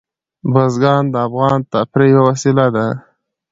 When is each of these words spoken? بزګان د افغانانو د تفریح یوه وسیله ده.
بزګان 0.53 1.03
د 1.13 1.15
افغانانو 1.27 1.65
د 1.65 1.69
تفریح 1.73 2.09
یوه 2.13 2.21
وسیله 2.29 2.65
ده. 2.75 2.87